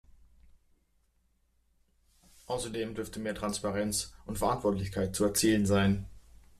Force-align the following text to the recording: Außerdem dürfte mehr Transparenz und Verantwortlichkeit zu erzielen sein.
Außerdem 2.47 2.95
dürfte 2.95 3.19
mehr 3.19 3.35
Transparenz 3.35 4.15
und 4.25 4.39
Verantwortlichkeit 4.39 5.15
zu 5.15 5.25
erzielen 5.25 5.67
sein. 5.67 6.07